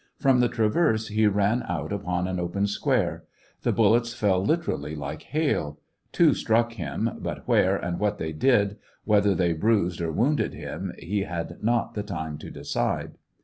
From 0.17 0.39
the 0.39 0.49
traverse 0.49 1.09
he 1.09 1.27
ran 1.27 1.61
out 1.69 1.93
upon 1.93 2.27
an 2.27 2.39
open 2.39 2.65
square. 2.65 3.23
The 3.61 3.71
bullets 3.71 4.15
fell 4.15 4.43
literally 4.43 4.95
like 4.95 5.21
hail. 5.21 5.79
Two 6.11 6.33
struck 6.33 6.73
him,— 6.73 7.07
but 7.21 7.47
where, 7.47 7.75
and 7.77 7.99
what 7.99 8.17
they 8.17 8.33
did, 8.33 8.77
whether 9.03 9.35
they 9.35 9.53
bruised 9.53 10.01
or 10.01 10.11
wounded 10.11 10.55
him, 10.55 10.91
he 10.97 11.19
had 11.21 11.61
not 11.61 11.93
the 11.93 12.01
time 12.01 12.39
to 12.39 12.49
decide. 12.49 13.11